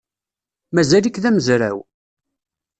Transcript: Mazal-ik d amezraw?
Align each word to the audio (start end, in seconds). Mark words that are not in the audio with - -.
Mazal-ik 0.73 1.17
d 1.23 1.25
amezraw? 1.29 1.77